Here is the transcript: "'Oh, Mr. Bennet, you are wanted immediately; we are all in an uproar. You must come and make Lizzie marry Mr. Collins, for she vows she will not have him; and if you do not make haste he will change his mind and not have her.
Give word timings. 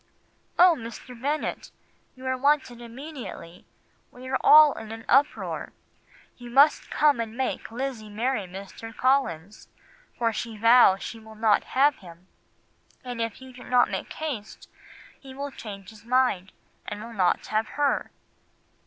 "'Oh, 0.57 0.75
Mr. 0.79 1.21
Bennet, 1.21 1.69
you 2.15 2.25
are 2.25 2.35
wanted 2.35 2.81
immediately; 2.81 3.67
we 4.09 4.27
are 4.29 4.37
all 4.41 4.73
in 4.73 4.91
an 4.91 5.05
uproar. 5.07 5.73
You 6.37 6.49
must 6.49 6.89
come 6.89 7.19
and 7.19 7.37
make 7.37 7.69
Lizzie 7.69 8.09
marry 8.09 8.47
Mr. 8.47 8.97
Collins, 8.97 9.67
for 10.17 10.33
she 10.33 10.57
vows 10.57 11.03
she 11.03 11.19
will 11.19 11.35
not 11.35 11.63
have 11.77 11.97
him; 11.97 12.25
and 13.03 13.21
if 13.21 13.43
you 13.43 13.53
do 13.53 13.63
not 13.63 13.91
make 13.91 14.11
haste 14.13 14.67
he 15.19 15.35
will 15.35 15.51
change 15.51 15.91
his 15.91 16.03
mind 16.03 16.51
and 16.87 16.99
not 17.15 17.45
have 17.45 17.67
her. 17.77 18.09